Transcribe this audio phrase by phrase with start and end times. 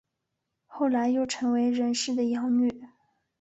[0.65, 2.73] 后来又成为任氏的养女。